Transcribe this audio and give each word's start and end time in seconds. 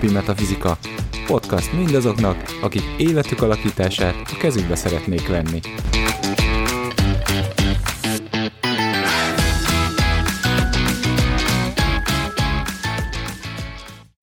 Mindennapi 0.00 0.32
Metafizika. 0.32 0.78
Podcast 1.26 1.72
mindazoknak, 1.72 2.36
akik 2.62 2.82
életük 2.98 3.42
alakítását 3.42 4.14
a 4.14 4.36
kezükbe 4.38 4.74
szeretnék 4.74 5.28
venni. 5.28 5.60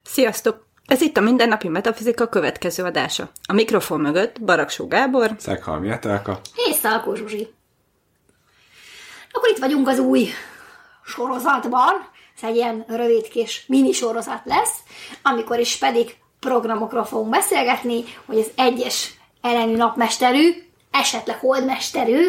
Sziasztok! 0.03 0.67
Ez 0.85 1.01
itt 1.01 1.17
a 1.17 1.21
Mindennapi 1.21 1.67
Metafizika 1.67 2.27
következő 2.27 2.83
adása. 2.83 3.29
A 3.47 3.53
mikrofon 3.53 4.01
mögött 4.01 4.41
Baraksó 4.41 4.87
Gábor 4.87 5.35
Szeghalmi 5.37 5.89
Etelka. 5.89 6.39
És 6.69 6.75
Szalkó 6.75 7.15
Zsuzsi. 7.15 7.53
Akkor 9.31 9.49
itt 9.49 9.59
vagyunk 9.59 9.87
az 9.87 9.99
új 9.99 10.27
sorozatban. 11.03 12.13
Ez 12.35 12.49
egy 12.49 12.55
ilyen 12.55 12.85
rövid 12.87 13.27
kis 13.27 13.63
mini 13.67 13.91
sorozat 13.91 14.41
lesz, 14.43 14.75
amikor 15.21 15.59
is 15.59 15.77
pedig 15.77 16.15
programokról 16.39 17.05
fogunk 17.05 17.29
beszélgetni, 17.29 18.03
hogy 18.25 18.37
az 18.37 18.51
egyes 18.55 19.13
ellenű 19.41 19.75
napmesterű, 19.75 20.63
esetleg 20.91 21.39
holdmesterű 21.39 22.27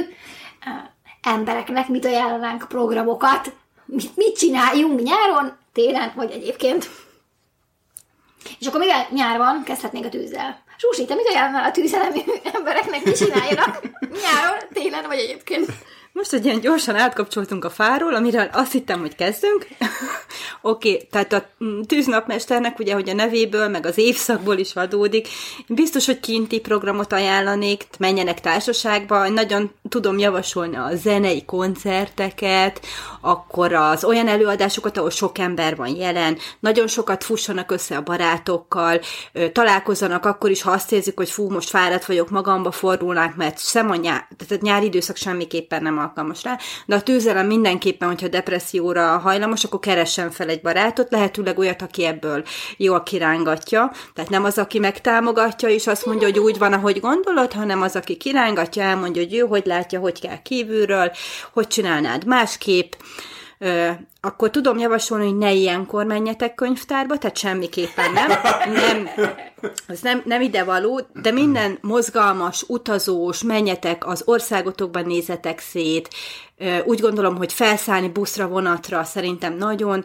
embereknek 1.22 1.88
mit 1.88 2.04
ajánlanánk 2.04 2.68
programokat, 2.68 3.52
mit, 3.84 4.16
mit 4.16 4.38
csináljunk 4.38 5.02
nyáron, 5.02 5.56
télen, 5.72 6.12
vagy 6.14 6.30
egyébként. 6.30 6.90
És 8.58 8.66
akkor 8.66 8.80
mivel 8.80 9.06
nyár 9.10 9.38
van, 9.38 9.62
kezdhetnénk 9.64 10.04
a 10.04 10.08
tűzzel. 10.08 10.62
Zsuzsi, 10.78 11.04
te 11.04 11.14
mit 11.14 11.26
ajánlanál 11.26 11.68
a 11.68 11.70
tűzelemű 11.70 12.20
embereknek, 12.54 13.04
mit 13.04 13.16
csináljanak 13.16 13.80
nyáron, 14.00 14.58
télen, 14.72 15.04
vagy 15.06 15.18
egyébként? 15.18 15.66
Most, 16.16 16.30
hogy 16.30 16.44
ilyen 16.44 16.60
gyorsan 16.60 16.94
átkapcsoltunk 16.94 17.64
a 17.64 17.70
fáról, 17.70 18.14
amiről 18.14 18.48
azt 18.52 18.72
hittem, 18.72 19.00
hogy 19.00 19.14
kezdünk. 19.14 19.66
Oké, 20.62 20.92
okay, 20.92 21.06
tehát 21.10 21.32
a 21.32 21.46
tűznapmesternek 21.86 22.78
ugye, 22.78 22.94
hogy 22.94 23.08
a 23.08 23.14
nevéből, 23.14 23.68
meg 23.68 23.86
az 23.86 23.98
évszakból 23.98 24.56
is 24.56 24.74
adódik. 24.74 25.28
Biztos, 25.66 26.06
hogy 26.06 26.20
kinti 26.20 26.60
programot 26.60 27.12
ajánlanék, 27.12 27.86
menjenek 27.98 28.40
társaságba. 28.40 29.28
Nagyon 29.28 29.70
tudom 29.88 30.18
javasolni 30.18 30.76
a 30.76 30.90
zenei 30.94 31.44
koncerteket, 31.44 32.80
akkor 33.20 33.72
az 33.72 34.04
olyan 34.04 34.28
előadásokat, 34.28 34.96
ahol 34.96 35.10
sok 35.10 35.38
ember 35.38 35.76
van 35.76 35.96
jelen, 35.96 36.38
nagyon 36.60 36.86
sokat 36.86 37.24
fussanak 37.24 37.70
össze 37.70 37.96
a 37.96 38.02
barátokkal, 38.02 39.00
találkozzanak 39.52 40.24
akkor 40.24 40.50
is, 40.50 40.62
ha 40.62 40.70
azt 40.70 40.92
érzik, 40.92 41.16
hogy 41.16 41.30
fú, 41.30 41.50
most 41.50 41.68
fáradt 41.68 42.04
vagyok, 42.04 42.30
magamba 42.30 42.70
fordulnák, 42.70 43.36
mert 43.36 43.66
sem 43.66 43.90
a 43.90 43.96
nyár, 43.96 44.28
tehát 44.36 44.62
a 44.62 44.66
nyári 44.66 44.86
időszak 44.86 45.16
semmiképpen 45.16 45.82
nem 45.82 46.04
alkalmas 46.06 46.42
rá, 46.42 46.58
de 46.86 46.94
a 46.94 47.02
tűzelem 47.02 47.46
mindenképpen, 47.46 48.08
hogyha 48.08 48.28
depresszióra 48.28 49.18
hajlamos, 49.18 49.64
akkor 49.64 49.80
keressen 49.80 50.30
fel 50.30 50.48
egy 50.48 50.60
barátot, 50.60 51.10
lehetőleg 51.10 51.58
olyat, 51.58 51.82
aki 51.82 52.04
ebből 52.04 52.44
jól 52.76 53.02
kirángatja, 53.02 53.92
tehát 54.14 54.30
nem 54.30 54.44
az, 54.44 54.58
aki 54.58 54.78
megtámogatja, 54.78 55.68
és 55.68 55.86
azt 55.86 56.06
mondja, 56.06 56.26
hogy 56.26 56.38
úgy 56.38 56.58
van, 56.58 56.72
ahogy 56.72 57.00
gondolod, 57.00 57.52
hanem 57.52 57.82
az, 57.82 57.96
aki 57.96 58.16
kirángatja, 58.16 58.82
elmondja, 58.82 59.22
hogy 59.22 59.34
ő 59.34 59.40
hogy 59.40 59.66
látja, 59.66 60.00
hogy 60.00 60.20
kell 60.20 60.42
kívülről, 60.42 61.10
hogy 61.52 61.66
csinálnád 61.66 62.26
másképp, 62.26 62.92
akkor 64.20 64.50
tudom 64.50 64.78
javasolni, 64.78 65.24
hogy 65.24 65.36
ne 65.36 65.52
ilyenkor 65.52 66.04
menjetek 66.04 66.54
könyvtárba, 66.54 67.18
tehát 67.18 67.36
semmiképpen 67.36 68.12
nem. 68.12 68.28
Nem, 68.72 69.08
az 69.88 70.00
nem, 70.00 70.22
nem 70.24 70.40
ide 70.40 70.64
való, 70.64 71.00
de 71.12 71.30
minden 71.30 71.78
mozgalmas, 71.80 72.64
utazós, 72.68 73.42
menjetek, 73.42 74.06
az 74.06 74.22
országotokban 74.24 75.04
nézetek 75.06 75.60
szét, 75.60 76.08
úgy 76.84 77.00
gondolom, 77.00 77.36
hogy 77.36 77.52
felszállni 77.52 78.08
buszra, 78.08 78.48
vonatra 78.48 79.04
szerintem 79.04 79.56
nagyon 79.56 80.04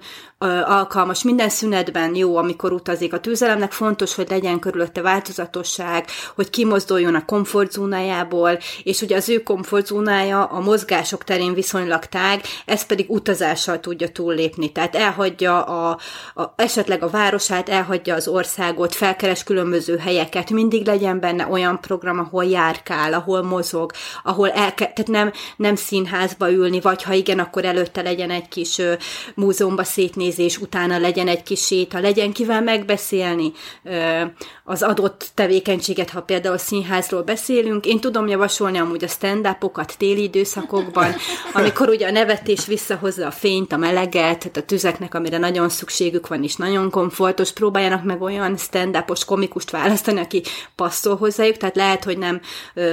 alkalmas. 0.65 1.23
Minden 1.23 1.49
szünetben 1.49 2.15
jó, 2.15 2.37
amikor 2.37 2.71
utazik. 2.71 3.13
A 3.13 3.19
tűzelemnek 3.19 3.71
fontos, 3.71 4.15
hogy 4.15 4.29
legyen 4.29 4.59
körülötte 4.59 5.01
változatosság, 5.01 6.05
hogy 6.35 6.49
kimozduljon 6.49 7.15
a 7.15 7.25
komfortzónájából, 7.25 8.57
és 8.83 9.01
ugye 9.01 9.15
az 9.15 9.29
ő 9.29 9.43
komfortzónája 9.43 10.43
a 10.43 10.59
mozgások 10.59 11.23
terén 11.23 11.53
viszonylag 11.53 12.05
tág, 12.05 12.41
ez 12.65 12.85
pedig 12.85 13.09
utazással 13.09 13.79
tudja 13.79 14.09
túllépni. 14.09 14.71
Tehát 14.71 14.95
elhagyja 14.95 15.63
a, 15.63 15.97
a, 16.33 16.53
esetleg 16.55 17.03
a 17.03 17.09
városát, 17.09 17.69
elhagyja 17.69 18.15
az 18.15 18.27
országot, 18.27 18.95
felkeres 18.95 19.43
különböző 19.51 19.97
helyeket, 19.97 20.49
mindig 20.49 20.85
legyen 20.85 21.19
benne 21.19 21.47
olyan 21.47 21.79
program, 21.79 22.19
ahol 22.19 22.45
járkál, 22.45 23.13
ahol 23.13 23.43
mozog, 23.43 23.91
ahol 24.23 24.49
el, 24.49 24.73
tehát 24.73 25.07
nem, 25.07 25.31
nem 25.55 25.75
színházba 25.75 26.51
ülni, 26.51 26.79
vagy 26.79 27.03
ha 27.03 27.13
igen, 27.13 27.39
akkor 27.39 27.65
előtte 27.65 28.01
legyen 28.01 28.29
egy 28.29 28.47
kis 28.47 28.77
ö, 28.77 28.93
múzeumba 29.35 29.83
szétnézés, 29.83 30.57
utána 30.57 30.97
legyen 30.97 31.27
egy 31.27 31.43
kis 31.43 31.65
séta, 31.65 31.99
legyen 31.99 32.31
kivel 32.31 32.61
megbeszélni 32.61 33.51
ö, 33.83 34.21
az 34.63 34.83
adott 34.83 35.29
tevékenységet, 35.35 36.09
ha 36.09 36.21
például 36.21 36.57
színházról 36.57 37.21
beszélünk. 37.21 37.85
Én 37.85 37.99
tudom 37.99 38.27
javasolni 38.27 38.77
amúgy 38.77 39.03
a 39.03 39.07
stand-upokat 39.07 39.95
téli 39.97 40.23
időszakokban, 40.23 41.13
amikor 41.53 41.89
ugye 41.89 42.07
a 42.07 42.11
nevetés 42.11 42.65
visszahozza 42.65 43.25
a 43.25 43.31
fényt, 43.31 43.71
a 43.71 43.77
meleget, 43.77 44.39
tehát 44.39 44.57
a 44.57 44.61
tüzeknek, 44.61 45.13
amire 45.13 45.37
nagyon 45.37 45.69
szükségük 45.69 46.27
van, 46.27 46.43
és 46.43 46.55
nagyon 46.55 46.89
komfortos, 46.89 47.51
próbáljanak 47.51 48.03
meg 48.03 48.21
olyan 48.21 48.57
stand-upos 48.57 49.25
komikust 49.31 49.69
választani, 49.71 50.19
aki 50.19 50.43
passzol 50.75 51.15
hozzájuk, 51.15 51.57
tehát 51.57 51.75
lehet, 51.75 52.03
hogy 52.03 52.17
nem 52.17 52.41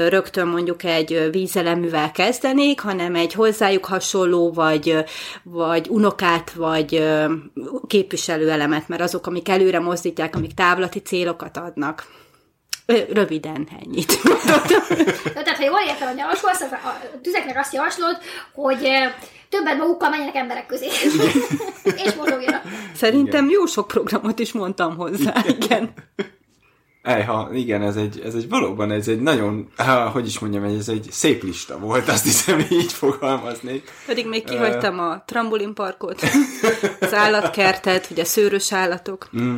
rögtön 0.09 0.47
mondjuk 0.47 0.84
egy 0.84 1.28
vízeleművel 1.31 2.10
kezdenék, 2.10 2.81
hanem 2.81 3.15
egy 3.15 3.32
hozzájuk 3.32 3.84
hasonló, 3.84 4.53
vagy, 4.53 5.04
vagy 5.43 5.88
unokát, 5.88 6.53
vagy 6.53 7.09
képviselőelemet, 7.87 8.88
mert 8.88 9.03
azok, 9.03 9.27
amik 9.27 9.48
előre 9.48 9.78
mozdítják, 9.78 10.37
amik 10.37 10.54
távlati 10.54 10.98
célokat 10.98 11.56
adnak. 11.56 12.06
Röviden 13.12 13.69
ennyit. 13.82 14.19
Tehát, 15.34 15.56
ha 15.56 15.65
jól 15.65 15.81
értem, 15.87 16.09
hogy 16.09 16.19
javasolsz, 16.19 16.60
a 16.60 17.00
tüzeknek 17.22 17.59
azt 17.59 17.72
javaslod, 17.72 18.19
hogy 18.53 18.88
többet 19.49 19.78
magukkal 19.78 20.10
menjenek 20.10 20.34
emberek 20.34 20.66
közé. 20.66 20.87
és 22.04 22.15
mozogjanak. 22.15 22.62
Szerintem 22.94 23.48
jó 23.48 23.66
sok 23.66 23.87
programot 23.87 24.38
is 24.38 24.53
mondtam 24.53 24.97
hozzá, 24.97 25.44
igen. 25.47 25.93
Ejha, 27.09 27.51
igen, 27.53 27.83
ez 27.83 27.97
egy, 27.97 28.23
ez 28.25 28.35
egy 28.35 28.49
valóban, 28.49 28.91
ez 28.91 29.09
egy 29.09 29.21
nagyon, 29.21 29.69
há, 29.77 30.07
hogy 30.07 30.27
is 30.27 30.39
mondjam, 30.39 30.65
ez 30.65 30.89
egy 30.89 31.07
szép 31.11 31.43
lista 31.43 31.79
volt, 31.79 32.09
azt 32.09 32.25
hiszem, 32.25 32.59
így 32.71 32.93
fogalmaznék. 32.93 33.91
Pedig 34.07 34.27
még 34.27 34.45
kihagytam 34.45 34.99
a 34.99 35.23
trambulinparkot, 35.27 36.23
az 37.01 37.15
állatkertet, 37.15 38.09
ugye 38.11 38.25
szőrös 38.25 38.73
állatok. 38.73 39.29
Mm. 39.41 39.57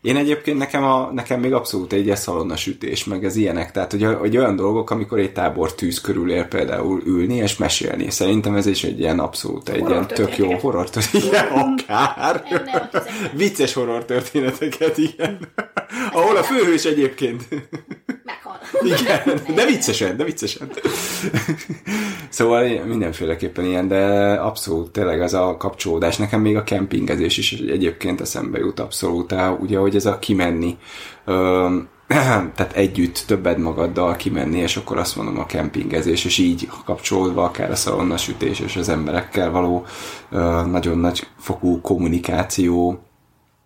Én 0.00 0.16
egyébként 0.16 0.58
nekem, 0.58 0.84
a, 0.84 1.10
nekem 1.12 1.40
még 1.40 1.52
abszolút 1.52 1.92
egy 1.92 2.16
szalonna 2.16 2.56
sütés, 2.56 3.04
meg 3.04 3.24
ez 3.24 3.36
ilyenek, 3.36 3.72
tehát 3.72 3.90
hogy, 3.90 4.04
hogy 4.18 4.36
olyan 4.36 4.56
dolgok, 4.56 4.90
amikor 4.90 5.18
egy 5.18 5.32
tábor 5.32 5.74
tűz 5.74 6.00
körül 6.00 6.30
ér 6.30 6.48
például 6.48 7.02
ülni 7.04 7.34
és 7.34 7.56
mesélni. 7.56 8.10
Szerintem 8.10 8.54
ez 8.54 8.66
is 8.66 8.84
egy 8.84 8.98
ilyen 8.98 9.18
abszolút 9.18 9.68
egy 9.68 9.88
ilyen 9.88 10.06
tök 10.06 10.36
jó 10.36 10.58
horror 10.58 10.90
történet, 10.90 11.50
akár. 11.64 12.44
Vicces 13.32 13.72
horror 13.72 14.04
történeteket, 14.04 14.98
igen. 14.98 15.38
Ahol 16.12 16.36
a 16.36 16.42
főhős 16.42 16.84
egyébként. 16.84 17.48
Meghal. 18.24 18.60
Igen, 18.82 19.40
de 19.54 19.66
viccesen, 19.66 20.16
de 20.16 20.24
viccesen. 20.24 20.70
Szóval 22.28 22.84
mindenféleképpen 22.84 23.64
ilyen, 23.64 23.88
de 23.88 24.32
abszolút 24.32 24.90
tényleg 24.90 25.20
az 25.20 25.34
a 25.34 25.56
kapcsolódás. 25.56 26.16
Nekem 26.16 26.40
még 26.40 26.56
a 26.56 26.64
kempingezés 26.64 27.38
is 27.38 27.52
egyébként 27.52 28.20
eszembe 28.20 28.58
jut 28.58 28.80
abszolút, 28.80 29.34
ugye, 29.60 29.78
hogy 29.78 29.96
ez 29.96 30.06
a 30.06 30.18
kimenni. 30.18 30.76
tehát 32.54 32.72
együtt, 32.74 33.24
többed 33.26 33.58
magaddal 33.58 34.16
kimenni, 34.16 34.58
és 34.58 34.76
akkor 34.76 34.98
azt 34.98 35.16
mondom 35.16 35.38
a 35.38 35.46
kempingezés, 35.46 36.24
és 36.24 36.38
így 36.38 36.68
kapcsolódva 36.84 37.44
akár 37.44 37.70
a 37.70 37.76
szalonnasütés 37.76 38.60
és 38.60 38.76
az 38.76 38.88
emberekkel 38.88 39.50
való 39.50 39.84
nagyon 40.66 40.98
nagy 40.98 41.26
fokú 41.38 41.80
kommunikáció, 41.80 43.02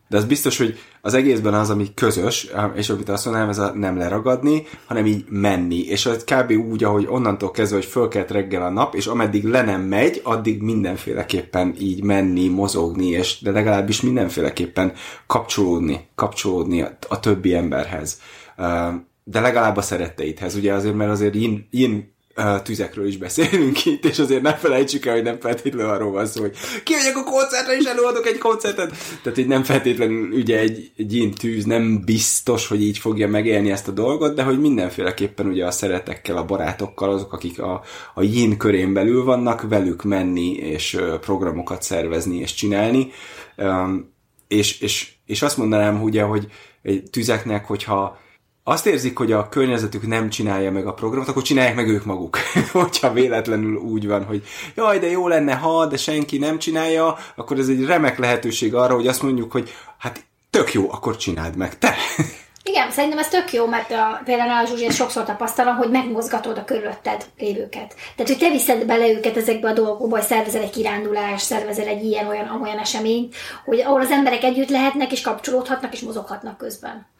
de 0.08 0.17
az 0.17 0.25
biztos, 0.25 0.58
hogy 0.58 0.79
az 1.00 1.14
egészben 1.14 1.55
az, 1.55 1.70
ami 1.70 1.94
közös, 1.94 2.49
és 2.75 2.91
amit 2.91 3.08
azt 3.08 3.25
mondanám, 3.25 3.49
ez 3.49 3.58
a 3.58 3.73
nem 3.75 3.97
leragadni, 3.97 4.67
hanem 4.87 5.06
így 5.06 5.25
menni. 5.29 5.87
És 5.87 6.06
az 6.06 6.25
kb. 6.25 6.50
úgy, 6.50 6.85
ahogy 6.85 7.06
onnantól 7.08 7.50
kezdve, 7.50 7.76
hogy 7.76 7.87
fölkelt 7.87 8.31
reggel 8.31 8.62
a 8.62 8.70
nap, 8.70 8.94
és 8.94 9.06
ameddig 9.06 9.44
le 9.44 9.62
nem 9.62 9.81
megy, 9.81 10.20
addig 10.25 10.62
mindenféleképpen 10.62 11.75
így 11.79 12.03
menni, 12.03 12.49
mozogni, 12.49 13.06
és 13.06 13.41
de 13.41 13.50
legalábbis 13.50 14.00
mindenféleképpen 14.00 14.93
kapcsolódni, 15.26 16.08
kapcsolódni 16.14 16.85
a, 17.08 17.20
többi 17.20 17.55
emberhez. 17.55 18.20
De 19.25 19.41
legalább 19.41 19.76
a 19.76 19.82
szeretteidhez, 19.82 20.55
ugye 20.55 20.73
azért, 20.73 20.94
mert 20.94 21.11
azért 21.11 21.35
yin 21.70 22.14
tüzekről 22.62 23.06
is 23.06 23.17
beszélünk 23.17 23.85
itt, 23.85 24.05
és 24.05 24.19
azért 24.19 24.43
ne 24.43 24.55
felejtsük 24.55 25.06
el, 25.06 25.15
hogy 25.15 25.23
nem 25.23 25.41
feltétlenül 25.41 25.93
arról 25.93 26.11
van 26.11 26.27
szó, 26.27 26.41
hogy 26.41 26.56
kimegyek 26.85 27.17
a 27.17 27.23
koncertre, 27.23 27.77
és 27.77 27.85
előadok 27.85 28.27
egy 28.27 28.38
koncertet. 28.38 28.97
Tehát 29.23 29.38
így 29.38 29.47
nem 29.47 29.62
feltétlenül 29.62 30.33
ugye 30.33 30.59
egy, 30.59 30.91
egy 30.97 31.33
tűz 31.38 31.65
nem 31.65 32.05
biztos, 32.05 32.69
hogy 32.69 32.83
így 32.83 32.99
fogja 32.99 33.29
megélni 33.29 33.71
ezt 33.71 33.88
a 33.88 33.93
dolgot, 33.93 34.35
de 34.35 34.43
hogy 34.43 34.61
mindenféleképpen 34.61 35.47
ugye 35.47 35.67
a 35.67 35.71
szeretekkel, 35.71 36.37
a 36.37 36.44
barátokkal, 36.44 37.11
azok, 37.11 37.33
akik 37.33 37.61
a, 37.61 37.83
a 38.15 38.23
yin 38.23 38.56
körén 38.56 38.93
belül 38.93 39.25
vannak, 39.25 39.69
velük 39.69 40.03
menni, 40.03 40.53
és 40.53 40.99
programokat 41.21 41.82
szervezni 41.82 42.39
és 42.39 42.55
csinálni 42.55 43.12
és, 44.49 44.81
és, 44.81 45.12
és 45.27 45.43
azt 45.43 45.56
mondanám, 45.56 46.03
ugye, 46.03 46.23
hogy 46.23 46.47
tüzeknek, 47.11 47.65
hogyha 47.65 48.19
azt 48.69 48.87
érzik, 48.87 49.19
hogy 49.19 49.33
a 49.33 49.49
környezetük 49.49 50.07
nem 50.07 50.29
csinálja 50.29 50.71
meg 50.71 50.87
a 50.87 50.93
programot, 50.93 51.29
akkor 51.29 51.43
csinálják 51.43 51.75
meg 51.75 51.89
ők 51.89 52.05
maguk. 52.05 52.39
Hogyha 52.73 53.13
véletlenül 53.13 53.77
úgy 53.77 54.07
van, 54.07 54.25
hogy 54.25 54.43
jaj, 54.75 54.99
de 54.99 55.11
jó 55.11 55.29
lenne, 55.29 55.55
ha, 55.55 55.87
de 55.87 55.97
senki 55.97 56.39
nem 56.39 56.59
csinálja, 56.59 57.17
akkor 57.35 57.59
ez 57.59 57.69
egy 57.69 57.85
remek 57.85 58.19
lehetőség 58.19 58.75
arra, 58.75 58.95
hogy 58.95 59.07
azt 59.07 59.23
mondjuk, 59.23 59.53
hogy 59.53 59.75
hát 59.99 60.25
tök 60.51 60.73
jó, 60.73 60.91
akkor 60.91 61.17
csináld 61.17 61.57
meg 61.57 61.79
te. 61.79 61.95
Igen, 62.63 62.91
szerintem 62.91 63.19
ez 63.19 63.29
tök 63.29 63.53
jó, 63.53 63.67
mert 63.67 63.91
a, 63.91 64.21
például 64.25 64.65
a 64.65 64.67
Zsuzsi, 64.67 64.91
sokszor 64.91 65.25
tapasztalom, 65.25 65.77
hogy 65.77 65.91
megmozgatod 65.91 66.59
a 66.59 66.65
körülötted 66.65 67.27
lévőket. 67.39 67.95
Tehát, 68.17 68.33
hogy 68.33 68.39
te 68.39 68.51
viszed 68.51 68.85
bele 68.85 69.09
őket 69.09 69.37
ezekbe 69.37 69.69
a 69.69 69.73
dolgokba, 69.73 70.17
hogy 70.17 70.27
szervezel 70.27 70.63
egy 70.63 70.71
kirándulás, 70.71 71.43
szervezel 71.43 71.87
egy 71.87 72.05
ilyen, 72.05 72.27
olyan, 72.27 72.61
olyan 72.63 72.79
eseményt, 72.79 73.35
hogy 73.65 73.81
ahol 73.81 74.01
az 74.01 74.11
emberek 74.11 74.43
együtt 74.43 74.71
lehetnek, 74.71 75.13
és 75.13 75.21
kapcsolódhatnak, 75.21 75.93
és 75.93 76.01
mozoghatnak 76.01 76.57
közben. 76.57 77.15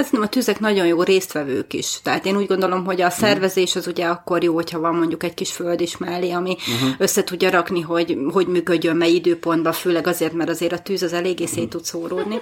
Hát 0.00 0.08
szerintem 0.08 0.30
a 0.32 0.34
tüzek 0.34 0.60
nagyon 0.60 0.86
jó 0.86 1.02
résztvevők 1.02 1.72
is. 1.72 1.98
Tehát 2.02 2.26
én 2.26 2.36
úgy 2.36 2.46
gondolom, 2.46 2.84
hogy 2.84 3.00
a 3.00 3.10
szervezés 3.10 3.76
az 3.76 3.86
ugye 3.86 4.06
akkor 4.06 4.42
jó, 4.42 4.54
hogyha 4.54 4.80
van 4.80 4.94
mondjuk 4.94 5.22
egy 5.22 5.34
kis 5.34 5.52
föld 5.52 5.80
is 5.80 5.96
mellé, 5.96 6.30
ami 6.30 6.50
uh-huh. 6.50 6.94
össze 6.98 7.24
tudja 7.24 7.50
rakni, 7.50 7.80
hogy 7.80 8.18
hogy 8.32 8.46
működjön, 8.46 8.96
mely 8.96 9.10
időpontban, 9.10 9.72
főleg 9.72 10.06
azért, 10.06 10.32
mert 10.32 10.50
azért 10.50 10.72
a 10.72 10.78
tűz 10.78 11.02
az 11.02 11.12
eléggé 11.12 11.46
szét 11.46 11.68
tud 11.68 11.84
szóródni. 11.84 12.40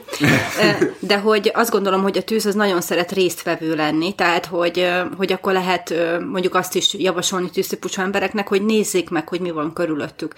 De 0.98 1.18
hogy 1.18 1.50
azt 1.54 1.70
gondolom, 1.70 2.02
hogy 2.02 2.18
a 2.18 2.22
tűz 2.22 2.46
az 2.46 2.54
nagyon 2.54 2.80
szeret 2.80 3.12
résztvevő 3.12 3.74
lenni, 3.74 4.14
tehát 4.14 4.46
hogy, 4.46 4.88
hogy 5.16 5.32
akkor 5.32 5.52
lehet 5.52 5.94
mondjuk 6.30 6.54
azt 6.54 6.74
is 6.74 6.94
javasolni 6.94 7.50
tűztípusú 7.50 8.02
embereknek, 8.02 8.48
hogy 8.48 8.62
nézzék 8.62 9.10
meg, 9.10 9.28
hogy 9.28 9.40
mi 9.40 9.50
van 9.50 9.72
körülöttük 9.72 10.34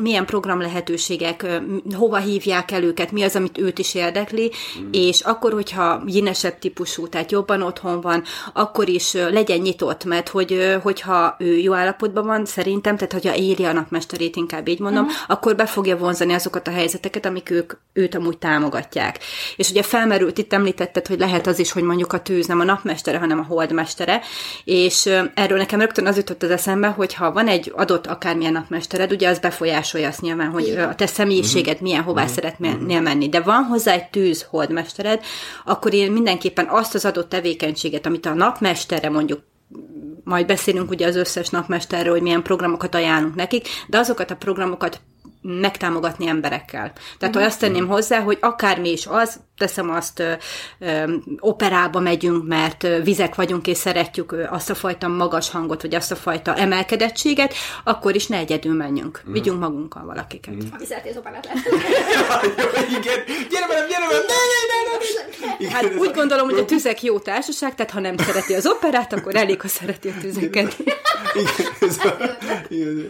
milyen 0.00 0.26
program 0.26 0.60
lehetőségek, 0.60 1.46
hova 1.94 2.16
hívják 2.16 2.70
el 2.70 2.82
őket, 2.82 3.12
mi 3.12 3.22
az, 3.22 3.36
amit 3.36 3.58
őt 3.58 3.78
is 3.78 3.94
érdekli, 3.94 4.50
mm. 4.80 4.88
és 4.92 5.20
akkor, 5.20 5.52
hogyha 5.52 6.02
jinesebb 6.06 6.58
típusú, 6.58 7.08
tehát 7.08 7.30
jobban 7.30 7.62
otthon 7.62 8.00
van, 8.00 8.22
akkor 8.52 8.88
is 8.88 9.12
legyen 9.12 9.58
nyitott, 9.58 10.04
mert 10.04 10.28
hogy, 10.28 10.78
hogyha 10.82 11.36
ő 11.38 11.56
jó 11.56 11.72
állapotban 11.72 12.26
van, 12.26 12.44
szerintem, 12.44 12.96
tehát 12.96 13.12
hogyha 13.12 13.36
éri 13.36 13.64
a 13.64 13.72
napmesterét, 13.72 14.36
inkább 14.36 14.68
így 14.68 14.80
mondom, 14.80 15.04
mm. 15.04 15.08
akkor 15.26 15.56
be 15.56 15.66
fogja 15.66 15.96
vonzani 15.96 16.32
azokat 16.32 16.68
a 16.68 16.70
helyzeteket, 16.70 17.26
amik 17.26 17.50
ők 17.50 17.72
őt 17.92 18.14
amúgy 18.14 18.38
támogatják. 18.38 19.18
És 19.56 19.70
ugye 19.70 19.82
felmerült, 19.82 20.38
itt 20.38 20.52
említetted, 20.52 21.06
hogy 21.06 21.18
lehet 21.18 21.46
az 21.46 21.58
is, 21.58 21.72
hogy 21.72 21.82
mondjuk 21.82 22.12
a 22.12 22.22
tűz 22.22 22.46
nem 22.46 22.60
a 22.60 22.64
napmestere, 22.64 23.18
hanem 23.18 23.38
a 23.38 23.42
holdmestere, 23.48 24.20
és 24.64 25.06
erről 25.34 25.58
nekem 25.58 25.80
rögtön 25.80 26.06
az 26.06 26.16
jutott 26.16 26.42
az 26.42 26.50
eszembe, 26.50 26.88
hogy 26.88 27.14
ha 27.14 27.32
van 27.32 27.48
egy 27.48 27.72
adott 27.76 28.06
akármilyen 28.06 28.52
napmestered, 28.52 29.12
ugye 29.12 29.28
az 29.28 29.38
befolyásolja 29.82 30.08
azt 30.08 30.20
nyilván, 30.20 30.50
hogy 30.50 30.68
a 30.70 30.94
te 30.94 31.06
személyiséged 31.06 31.74
mhm. 31.74 31.82
milyen, 31.82 32.02
hová 32.02 32.22
uh-huh. 32.22 32.36
szeretnél 32.36 33.00
menni. 33.00 33.28
De 33.28 33.40
van 33.40 33.64
hozzá 33.64 33.92
egy 33.92 34.10
tűz 34.10 34.46
holdmestered, 34.50 35.20
akkor 35.64 35.94
én 35.94 36.12
mindenképpen 36.12 36.66
azt 36.68 36.94
az 36.94 37.04
adott 37.04 37.28
tevékenységet, 37.28 38.06
amit 38.06 38.26
a 38.26 38.34
napmestere 38.34 39.10
mondjuk 39.10 39.40
majd 40.24 40.46
beszélünk 40.46 40.90
ugye 40.90 41.06
az 41.06 41.16
összes 41.16 41.48
napmesterről, 41.48 42.12
hogy 42.12 42.22
milyen 42.22 42.42
programokat 42.42 42.94
ajánlunk 42.94 43.34
nekik, 43.34 43.68
de 43.88 43.98
azokat 43.98 44.30
a 44.30 44.36
programokat 44.36 45.00
megtámogatni 45.42 46.26
emberekkel. 46.26 46.92
Tehát 47.18 47.34
uh-huh. 47.34 47.50
azt 47.50 47.60
tenném 47.60 47.86
hozzá, 47.86 48.20
hogy 48.20 48.38
akármi 48.40 48.90
is 48.90 49.06
az, 49.06 49.40
teszem 49.56 49.90
azt, 49.90 50.18
ö, 50.18 50.32
ö, 50.78 51.14
operába 51.38 52.00
megyünk, 52.00 52.46
mert 52.46 52.86
vizek 53.04 53.34
vagyunk, 53.34 53.66
és 53.66 53.76
szeretjük 53.76 54.36
azt 54.50 54.70
a 54.70 54.74
fajta 54.74 55.08
magas 55.08 55.50
hangot, 55.50 55.82
vagy 55.82 55.94
azt 55.94 56.12
a 56.12 56.16
fajta 56.16 56.54
emelkedettséget, 56.54 57.54
akkor 57.84 58.14
is 58.14 58.26
ne 58.26 58.36
egyedül 58.36 58.74
menjünk. 58.74 59.16
Uh-huh. 59.18 59.32
Vigyünk 59.32 59.60
magunkkal 59.60 60.04
valakiket. 60.04 60.54
Uh-huh. 60.54 60.70
Aki 60.74 60.84
szereti 60.84 61.08
az 61.08 61.16
operát 61.16 61.48
Igen, 62.98 63.18
gyere 63.50 63.66
velem, 63.66 63.88
gyere 63.88 64.06
velem, 64.06 64.22
ne, 64.26 64.34
ne, 64.34 64.96
ne, 65.58 65.66
ne. 65.66 65.70
Hát 65.70 65.94
úgy 65.98 66.10
gondolom, 66.10 66.48
hogy 66.48 66.58
a 66.58 66.64
tüzek 66.64 67.02
jó 67.02 67.18
társaság, 67.18 67.74
tehát 67.74 67.92
ha 67.92 68.00
nem 68.00 68.16
szereti 68.16 68.54
az 68.54 68.66
operát, 68.66 69.12
akkor 69.12 69.36
elég, 69.36 69.60
ha 69.60 69.68
szereti 69.68 70.08
a 70.08 70.12
tüzeket. 70.20 70.76
Igen, 71.34 71.72
ez 71.80 71.98
a, 72.04 72.16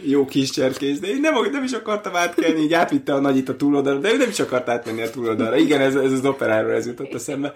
jó 0.03 0.25
kis 0.25 0.51
cserkész, 0.51 0.99
de 0.99 1.07
én 1.07 1.21
nem, 1.21 1.35
nem 1.53 1.65
is 1.65 1.73
akartam 1.73 2.17
átkelni, 2.17 2.61
így 2.61 2.73
átvitte 2.73 3.15
a 3.15 3.21
nagyit 3.21 3.49
a 3.49 3.57
túloldalra, 3.57 3.99
de 3.99 4.13
ő 4.13 4.17
nem 4.17 4.29
is 4.29 4.41
akart 4.41 4.69
átmenni 4.69 5.03
a 5.03 5.11
túloldalra. 5.11 5.57
Igen, 5.57 5.81
ez, 5.81 5.95
ez 5.95 6.13
az 6.13 6.25
operáról 6.25 6.73
ez 6.73 6.87
jutott 6.87 7.15
eszembe. 7.15 7.53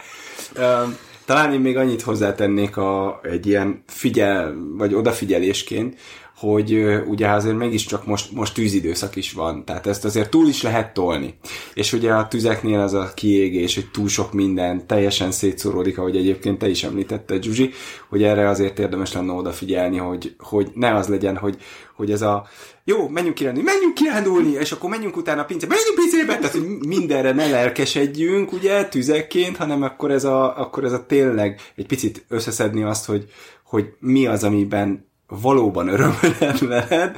Um, 0.59 0.97
talán 1.25 1.53
én 1.53 1.61
még 1.61 1.77
annyit 1.77 2.03
hozzátennék 2.03 2.77
a, 2.77 3.21
egy 3.23 3.47
ilyen 3.47 3.83
figyel, 3.87 4.55
vagy 4.77 4.95
odafigyelésként, 4.95 5.99
hogy 6.37 7.01
ugye 7.07 7.29
azért 7.29 7.57
mégiscsak 7.57 8.07
most, 8.07 8.33
most 8.33 8.55
tűzidőszak 8.55 9.17
is 9.17 9.33
van, 9.33 9.65
tehát 9.65 9.87
ezt 9.87 10.05
azért 10.05 10.31
túl 10.31 10.49
is 10.49 10.63
lehet 10.63 10.95
tolni. 10.95 11.35
És 11.75 11.93
ugye 11.93 12.13
a 12.13 12.29
tüzeknél 12.29 12.81
az 12.81 12.93
a 12.93 13.13
kiégés, 13.15 13.75
hogy 13.75 13.91
túl 13.91 14.09
sok 14.09 14.33
minden 14.33 14.87
teljesen 14.87 15.31
szétszóródik, 15.31 15.99
ahogy 15.99 16.17
egyébként 16.17 16.59
te 16.59 16.69
is 16.69 16.85
említetted, 16.85 17.43
Zsuzsi, 17.43 17.71
hogy 18.09 18.23
erre 18.23 18.49
azért 18.49 18.79
érdemes 18.79 19.13
lenne 19.13 19.33
odafigyelni, 19.33 19.97
hogy, 19.97 20.35
hogy 20.39 20.71
ne 20.75 20.95
az 20.95 21.09
legyen, 21.09 21.37
hogy, 21.37 21.57
hogy 21.97 22.11
ez 22.11 22.23
a 22.23 22.47
jó, 22.85 23.09
menjünk 23.09 23.35
kirándulni, 23.35 23.71
menjünk 23.71 23.95
kirándulni, 23.95 24.51
és 24.51 24.73
akkor 24.73 24.91
menjünk 24.91 25.17
utána 25.17 25.41
a 25.41 25.45
pince, 25.45 25.67
menjünk 25.67 25.95
pincébe, 25.95 26.39
tehát 26.39 26.57
hogy 26.57 26.87
mindenre 26.87 27.33
ne 27.33 27.51
lelkesedjünk, 27.51 28.53
ugye, 28.53 28.85
tüzekként, 28.85 29.57
hanem 29.57 29.83
akkor 29.83 30.11
ez 30.11 30.25
a, 30.25 30.59
akkor 30.59 30.85
ez 30.85 30.93
a 30.93 31.07
tényleg 31.07 31.61
egy 31.77 31.87
picit 31.87 32.25
összeszedni 32.29 32.83
azt, 32.83 33.07
hogy, 33.07 33.25
hogy 33.65 33.87
mi 33.99 34.27
az, 34.27 34.45
amiben 34.45 35.06
valóban 35.29 35.89
örömödet 35.89 36.61
lehet, 36.61 37.17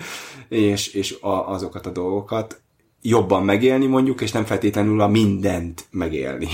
és, 0.48 0.86
és 0.94 1.16
a, 1.20 1.48
azokat 1.50 1.86
a 1.86 1.90
dolgokat 1.90 2.60
jobban 3.02 3.44
megélni 3.44 3.86
mondjuk, 3.86 4.20
és 4.20 4.32
nem 4.32 4.44
feltétlenül 4.44 5.00
a 5.00 5.08
mindent 5.08 5.86
megélni. 5.90 6.48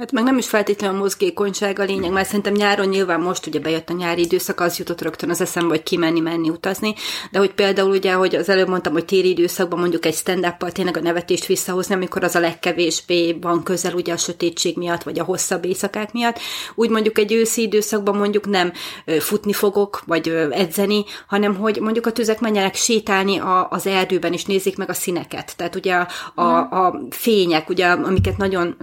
Hát 0.00 0.12
meg 0.12 0.24
nem 0.24 0.38
is 0.38 0.48
feltétlenül 0.48 0.96
a 0.96 0.98
mozgékonyság 0.98 1.78
a 1.78 1.84
lényeg, 1.84 2.12
mert 2.12 2.26
szerintem 2.26 2.52
nyáron 2.52 2.88
nyilván 2.88 3.20
most 3.20 3.46
ugye 3.46 3.60
bejött 3.60 3.88
a 3.88 3.92
nyári 3.92 4.22
időszak, 4.22 4.60
az 4.60 4.78
jutott 4.78 5.02
rögtön 5.02 5.30
az 5.30 5.40
eszembe, 5.40 5.68
hogy 5.68 5.82
kimenni, 5.82 6.20
menni, 6.20 6.48
utazni, 6.48 6.94
de 7.30 7.38
hogy 7.38 7.52
például 7.52 7.90
ugye, 7.90 8.12
hogy 8.12 8.34
az 8.34 8.48
előbb 8.48 8.68
mondtam, 8.68 8.92
hogy 8.92 9.04
téri 9.04 9.28
időszakban 9.28 9.78
mondjuk 9.78 10.06
egy 10.06 10.14
stand 10.14 10.54
tényleg 10.72 10.96
a 10.96 11.00
nevetést 11.00 11.46
visszahozni, 11.46 11.94
amikor 11.94 12.24
az 12.24 12.34
a 12.34 12.40
legkevésbé 12.40 13.38
van 13.40 13.62
közel 13.62 13.94
ugye 13.94 14.12
a 14.12 14.16
sötétség 14.16 14.76
miatt, 14.76 15.02
vagy 15.02 15.18
a 15.18 15.24
hosszabb 15.24 15.64
éjszakák 15.64 16.12
miatt, 16.12 16.38
úgy 16.74 16.90
mondjuk 16.90 17.18
egy 17.18 17.32
őszi 17.32 17.62
időszakban 17.62 18.16
mondjuk 18.16 18.46
nem 18.46 18.72
futni 19.18 19.52
fogok, 19.52 20.02
vagy 20.06 20.28
edzeni, 20.50 21.04
hanem 21.26 21.56
hogy 21.56 21.80
mondjuk 21.80 22.06
a 22.06 22.12
tüzek 22.12 22.40
menjenek 22.40 22.74
sétálni 22.74 23.38
a, 23.38 23.68
az 23.70 23.86
erdőben, 23.86 24.32
és 24.32 24.44
nézzék 24.44 24.76
meg 24.76 24.88
a 24.88 24.94
színeket. 24.94 25.56
Tehát 25.56 25.74
ugye 25.74 25.94
a, 25.94 26.08
a, 26.34 26.58
a 26.58 27.00
fények, 27.10 27.68
ugye, 27.68 27.86
amiket 27.86 28.36
nagyon 28.36 28.76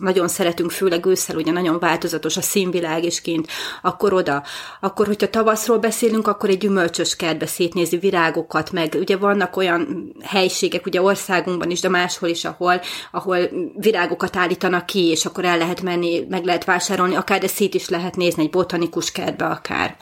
nagyon 0.00 0.28
szeretünk, 0.28 0.70
főleg 0.70 1.06
ősszel, 1.06 1.36
ugye 1.36 1.52
nagyon 1.52 1.78
változatos 1.78 2.36
a 2.36 2.42
színvilág 2.42 3.04
is 3.04 3.20
kint, 3.20 3.48
akkor 3.82 4.12
oda. 4.12 4.42
Akkor, 4.80 5.06
hogyha 5.06 5.30
tavaszról 5.30 5.78
beszélünk, 5.78 6.26
akkor 6.26 6.48
egy 6.48 6.58
gyümölcsös 6.58 7.16
kertbe 7.16 7.46
szétnézi 7.46 7.96
virágokat, 7.96 8.72
meg 8.72 8.96
ugye 8.98 9.16
vannak 9.16 9.56
olyan 9.56 10.12
helységek, 10.22 10.86
ugye 10.86 11.02
országunkban 11.02 11.70
is, 11.70 11.80
de 11.80 11.88
máshol 11.88 12.28
is, 12.28 12.44
ahol, 12.44 12.80
ahol 13.10 13.38
virágokat 13.74 14.36
állítanak 14.36 14.86
ki, 14.86 15.06
és 15.06 15.26
akkor 15.26 15.44
el 15.44 15.58
lehet 15.58 15.82
menni, 15.82 16.26
meg 16.28 16.44
lehet 16.44 16.64
vásárolni, 16.64 17.14
akár 17.14 17.40
de 17.40 17.46
szét 17.46 17.74
is 17.74 17.88
lehet 17.88 18.16
nézni 18.16 18.42
egy 18.42 18.50
botanikus 18.50 19.12
kertbe 19.12 19.44
akár. 19.44 19.96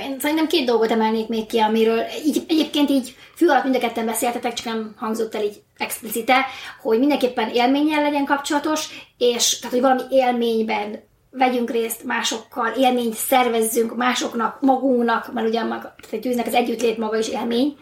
Én 0.00 0.16
szerintem 0.18 0.46
két 0.46 0.66
dolgot 0.66 0.90
emelnék 0.90 1.28
még 1.28 1.46
ki, 1.46 1.58
amiről 1.58 2.04
így, 2.26 2.44
egyébként 2.48 2.90
így 2.90 3.16
fű 3.34 3.46
alatt 3.46 3.62
mind 3.62 3.74
a 3.74 3.78
ketten 3.78 4.06
beszéltetek, 4.06 4.52
csak 4.52 4.66
nem 4.66 4.94
hangzott 4.96 5.34
el 5.34 5.42
így 5.42 5.62
explicite, 5.76 6.46
hogy 6.82 6.98
mindenképpen 6.98 7.48
élménnyel 7.48 8.02
legyen 8.02 8.24
kapcsolatos, 8.24 8.88
és 9.18 9.58
tehát, 9.58 9.72
hogy 9.72 9.80
valami 9.80 10.02
élményben 10.10 11.00
vegyünk 11.30 11.70
részt 11.70 12.04
másokkal, 12.04 12.72
élményt 12.78 13.14
szervezzünk 13.14 13.96
másoknak, 13.96 14.60
magunknak, 14.60 15.32
mert 15.32 15.48
ugye 15.48 15.62
egy 16.10 16.20
tűznek 16.20 16.46
az 16.46 16.54
együttlét 16.54 16.98
maga 16.98 17.18
is 17.18 17.28
élmény. 17.28 17.76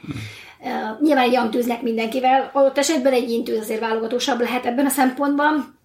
Uh, 0.61 1.01
nyilván 1.01 1.25
egy 1.25 1.31
olyan 1.31 1.51
tűznek 1.51 1.83
mindenkivel, 1.83 2.51
adott 2.53 2.79
esetben 2.79 3.13
egy 3.13 3.31
intűz 3.31 3.59
azért 3.59 3.81
válogatósabb 3.81 4.41
lehet 4.41 4.67
ebben 4.67 4.87
a 4.87 4.91
szempontban, 4.91 5.80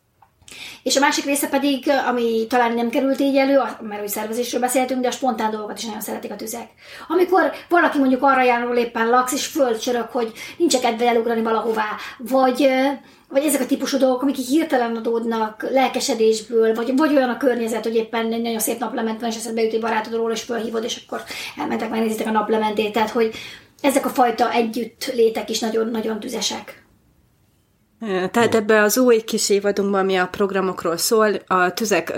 és 0.83 0.95
a 0.95 0.99
másik 0.99 1.25
része 1.25 1.47
pedig, 1.47 1.89
ami 2.07 2.45
talán 2.49 2.73
nem 2.73 2.89
került 2.89 3.19
így 3.19 3.37
elő, 3.37 3.61
mert 3.81 4.01
úgy 4.01 4.07
szervezésről 4.07 4.61
beszéltünk, 4.61 5.01
de 5.01 5.07
a 5.07 5.11
spontán 5.11 5.51
dolgokat 5.51 5.77
is 5.77 5.85
nagyon 5.85 6.01
szeretik 6.01 6.31
a 6.31 6.35
tüzek. 6.35 6.67
Amikor 7.07 7.51
valaki 7.69 7.97
mondjuk 7.97 8.23
arra 8.23 8.43
járul 8.43 8.75
éppen 8.75 9.09
laksz, 9.09 9.33
és 9.33 9.45
földcsörök, 9.45 10.11
hogy 10.11 10.31
nincs 10.57 10.77
kedve 10.77 11.07
elugrani 11.07 11.41
valahová, 11.41 11.87
vagy 12.17 12.69
vagy 13.29 13.43
ezek 13.43 13.61
a 13.61 13.65
típusú 13.65 13.97
dolgok, 13.97 14.21
amik 14.21 14.35
hirtelen 14.35 14.95
adódnak 14.95 15.67
lelkesedésből, 15.71 16.73
vagy, 16.73 16.95
vagy 16.95 17.15
olyan 17.15 17.29
a 17.29 17.37
környezet, 17.37 17.83
hogy 17.83 17.95
éppen 17.95 18.33
egy 18.33 18.41
nagyon 18.41 18.59
szép 18.59 18.79
naplement 18.79 19.19
van, 19.19 19.29
és 19.29 19.35
eszedbe 19.35 19.61
jut 19.61 19.73
egy 19.73 19.79
barátodról, 19.79 20.31
és 20.31 20.41
fölhívod, 20.41 20.83
és 20.83 21.03
akkor 21.05 21.23
elmentek, 21.57 21.89
megnézitek 21.89 22.27
a 22.27 22.31
naplementét. 22.31 22.91
Tehát, 22.91 23.09
hogy 23.09 23.33
ezek 23.81 24.05
a 24.05 24.09
fajta 24.09 24.51
együtt 24.51 25.11
létek 25.13 25.49
is 25.49 25.59
nagyon-nagyon 25.59 26.19
tüzesek. 26.19 26.84
Tehát 28.31 28.55
ebbe 28.55 28.81
az 28.81 28.97
új 28.97 29.21
kis 29.21 29.49
évadunkban, 29.49 29.99
ami 29.99 30.15
a 30.15 30.27
programokról 30.27 30.97
szól, 30.97 31.33
a 31.47 31.73
tüzek 31.73 32.17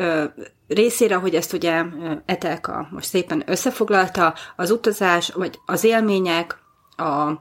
részére, 0.68 1.16
hogy 1.16 1.36
ezt 1.36 1.54
ugye 1.54 1.84
Etelka 2.26 2.88
most 2.92 3.08
szépen 3.08 3.44
összefoglalta, 3.46 4.34
az 4.56 4.72
utazás, 4.72 5.30
vagy 5.30 5.60
az 5.66 5.84
élmények, 5.84 6.58
a 6.98 7.32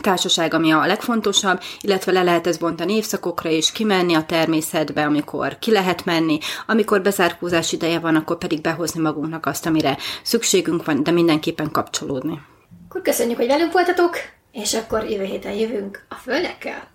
társaság, 0.00 0.54
ami 0.54 0.72
a 0.72 0.86
legfontosabb, 0.86 1.60
illetve 1.80 2.12
le 2.12 2.22
lehet 2.22 2.46
ez 2.46 2.56
bontani 2.56 2.94
évszakokra 2.94 3.50
és 3.50 3.72
kimenni 3.72 4.14
a 4.14 4.24
természetbe, 4.24 5.04
amikor 5.04 5.58
ki 5.58 5.70
lehet 5.70 6.04
menni, 6.04 6.38
amikor 6.66 7.02
bezárkózás 7.02 7.72
ideje 7.72 7.98
van, 7.98 8.16
akkor 8.16 8.38
pedig 8.38 8.60
behozni 8.60 9.00
magunknak 9.00 9.46
azt, 9.46 9.66
amire 9.66 9.96
szükségünk 10.22 10.84
van, 10.84 11.02
de 11.02 11.10
mindenképpen 11.10 11.70
kapcsolódni. 11.70 12.40
Akkor 12.88 13.02
köszönjük, 13.02 13.36
hogy 13.36 13.46
velünk 13.46 13.72
voltatok, 13.72 14.16
és 14.52 14.74
akkor 14.74 15.04
jövő 15.04 15.24
héten 15.24 15.52
jövünk 15.52 16.06
a 16.08 16.14
földekkel. 16.14 16.94